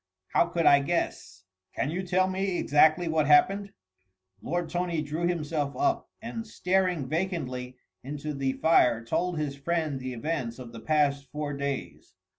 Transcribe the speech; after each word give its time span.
How 0.29 0.47
could 0.47 0.65
I 0.65 0.79
guess?" 0.79 1.43
"Can 1.75 1.91
you 1.91 2.01
tell 2.01 2.27
me 2.27 2.57
exactly 2.57 3.07
what 3.07 3.27
happened?" 3.27 3.71
Lord 4.41 4.67
Tony 4.67 5.03
drew 5.03 5.27
himself 5.27 5.75
up, 5.77 6.09
and 6.23 6.47
staring 6.47 7.07
vacantly 7.07 7.77
into 8.03 8.33
the 8.33 8.53
fire 8.53 9.05
told 9.05 9.37
his 9.37 9.55
friend 9.55 9.99
the 9.99 10.13
events 10.13 10.57
of 10.57 10.71
the 10.71 10.79
past 10.79 11.29
four 11.31 11.53
days. 11.53 12.15